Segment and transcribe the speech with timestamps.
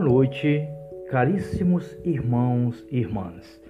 [0.00, 0.66] Boa noite,
[1.10, 3.60] caríssimos irmãos e irmãs.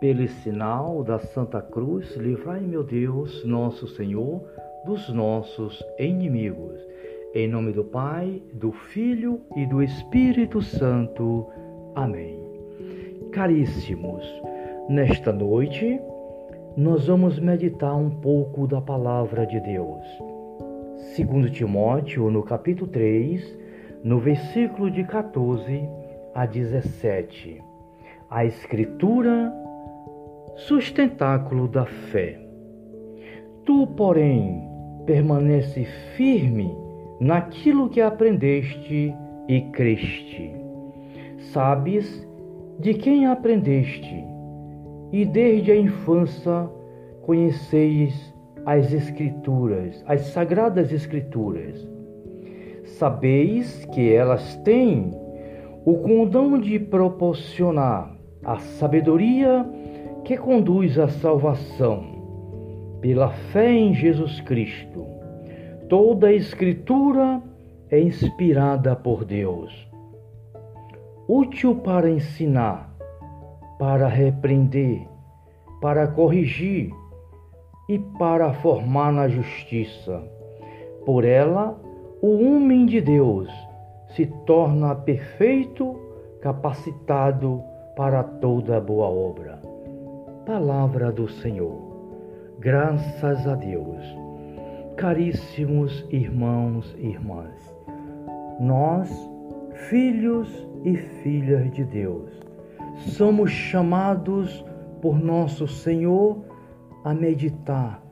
[0.00, 4.42] Pelo sinal da Santa Cruz, livrai, meu Deus, nosso Senhor,
[4.84, 6.76] dos nossos inimigos.
[7.32, 11.46] Em nome do Pai, do Filho e do Espírito Santo.
[11.94, 12.36] Amém.
[13.30, 14.26] Caríssimos,
[14.88, 16.00] nesta noite
[16.76, 20.04] nós vamos meditar um pouco da palavra de Deus.
[21.14, 23.65] Segundo Timóteo, no capítulo 3,
[24.06, 25.82] no versículo de 14
[26.32, 27.60] a 17.
[28.30, 29.52] A Escritura,
[30.54, 32.40] sustentáculo da fé.
[33.64, 34.62] Tu, porém,
[35.06, 35.84] permanece
[36.16, 36.72] firme
[37.18, 39.12] naquilo que aprendeste
[39.48, 40.54] e creste.
[41.52, 42.24] Sabes
[42.78, 44.24] de quem aprendeste,
[45.10, 46.70] e desde a infância
[47.22, 48.32] conheceis
[48.64, 51.96] as Escrituras, as sagradas Escrituras
[52.86, 55.10] Sabeis que elas têm
[55.84, 59.68] o condão de proporcionar a sabedoria
[60.24, 62.16] que conduz à salvação
[63.00, 65.04] pela fé em Jesus Cristo.
[65.88, 67.42] Toda a Escritura
[67.90, 69.88] é inspirada por Deus,
[71.28, 72.92] útil para ensinar,
[73.78, 75.06] para repreender,
[75.80, 76.90] para corrigir
[77.88, 80.22] e para formar na justiça.
[81.04, 81.80] Por ela
[82.22, 83.48] o homem de Deus
[84.08, 86.00] se torna perfeito,
[86.40, 87.62] capacitado
[87.94, 89.60] para toda boa obra.
[90.46, 92.56] Palavra do Senhor.
[92.58, 94.02] Graças a Deus.
[94.96, 97.76] Caríssimos irmãos e irmãs,
[98.58, 99.10] nós,
[99.90, 100.48] filhos
[100.84, 102.30] e filhas de Deus,
[102.96, 104.64] somos chamados
[105.02, 106.38] por nosso Senhor
[107.04, 108.02] a meditar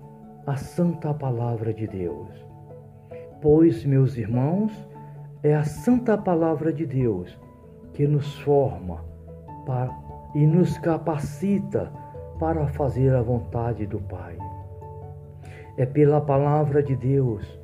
[0.46, 2.43] a santa palavra de Deus
[3.44, 4.72] Pois, meus irmãos,
[5.42, 7.38] é a santa palavra de Deus
[7.92, 9.04] que nos forma
[9.66, 9.94] para,
[10.34, 11.92] e nos capacita
[12.40, 14.38] para fazer a vontade do Pai.
[15.76, 17.60] É pela palavra de Deus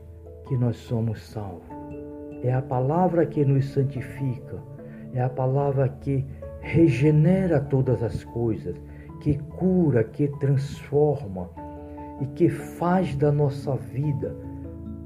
[0.46, 1.64] que nós somos salvos.
[2.42, 4.58] É a palavra que nos santifica.
[5.14, 6.26] É a palavra que
[6.60, 8.76] regenera todas as coisas,
[9.22, 11.48] que cura, que transforma
[12.20, 14.49] e que faz da nossa vida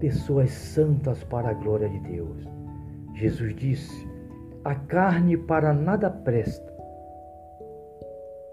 [0.05, 2.47] pessoas santas para a glória de Deus.
[3.15, 4.07] Jesus disse:
[4.63, 6.75] A carne para nada presta.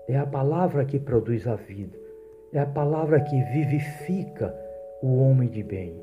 [0.07, 1.99] É a palavra que produz a vida,
[2.53, 4.55] é a palavra que vivifica
[5.03, 6.01] o homem de bem.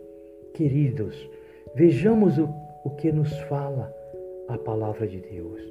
[0.52, 1.16] Queridos,
[1.74, 2.46] vejamos o,
[2.84, 3.90] o que nos fala
[4.48, 5.62] a palavra de Deus.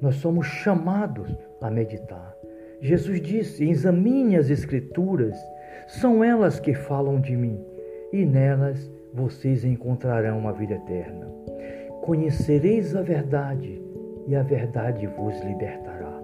[0.00, 2.36] Nós somos chamados a meditar.
[2.80, 5.36] Jesus disse: examine as Escrituras,
[5.88, 7.75] são elas que falam de mim
[8.12, 11.26] e nelas vocês encontrarão uma vida eterna.
[12.02, 13.82] Conhecereis a verdade
[14.26, 16.20] e a verdade vos libertará.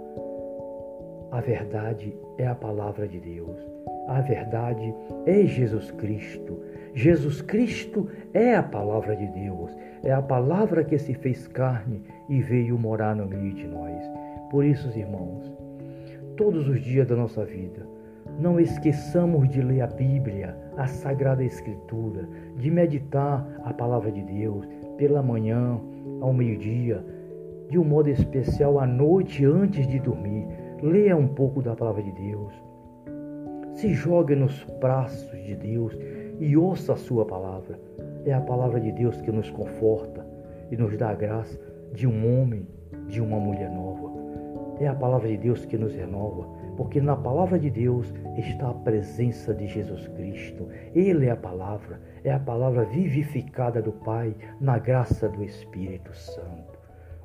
[1.30, 3.56] A verdade é a palavra de Deus.
[4.06, 4.94] A verdade
[5.26, 6.60] é Jesus Cristo.
[6.94, 9.74] Jesus Cristo é a palavra de Deus.
[10.02, 14.02] É a palavra que se fez carne e veio morar no meio de nós.
[14.50, 15.50] Por isso, irmãos,
[16.36, 17.86] todos os dias da nossa vida,
[18.38, 24.66] não esqueçamos de ler a Bíblia, a Sagrada Escritura, de meditar a palavra de Deus
[24.96, 25.80] pela manhã,
[26.20, 27.04] ao meio-dia,
[27.68, 30.46] de um modo especial à noite antes de dormir.
[30.82, 32.52] Leia um pouco da palavra de Deus.
[33.74, 35.96] Se jogue nos braços de Deus
[36.38, 37.78] e ouça a sua palavra.
[38.24, 40.26] É a palavra de Deus que nos conforta
[40.70, 41.58] e nos dá a graça
[41.92, 42.66] de um homem,
[43.08, 44.12] de uma mulher nova.
[44.80, 48.74] É a palavra de Deus que nos renova porque na palavra de Deus está a
[48.74, 50.68] presença de Jesus Cristo.
[50.94, 56.78] Ele é a palavra, é a palavra vivificada do Pai na graça do Espírito Santo.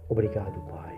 [0.09, 0.95] Obrigado, Pai.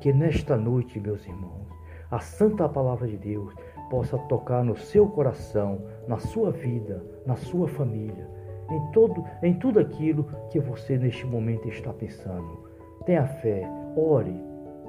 [0.00, 1.68] Que nesta noite, meus irmãos,
[2.10, 3.54] a santa palavra de Deus
[3.90, 8.28] possa tocar no seu coração, na sua vida, na sua família,
[8.70, 12.64] em todo, em tudo aquilo que você neste momento está pensando.
[13.04, 14.42] Tenha fé, ore,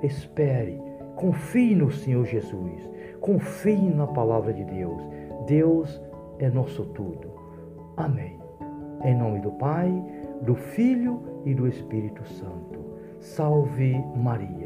[0.04, 0.80] espere
[1.16, 2.90] Confie no Senhor Jesus.
[3.22, 5.02] Confie na palavra de Deus.
[5.48, 6.02] Deus
[6.40, 7.32] é nosso tudo.
[7.98, 8.40] Amém.
[9.04, 9.92] Em nome do Pai,
[10.42, 12.80] do Filho e do Espírito Santo.
[13.20, 14.65] Salve Maria.